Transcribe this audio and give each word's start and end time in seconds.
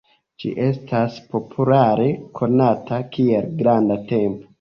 Ĝi 0.43 0.51
estas 0.67 1.17
populare 1.35 2.07
konata 2.39 2.99
kiel 3.17 3.53
"granda 3.61 3.99
templo". 4.13 4.49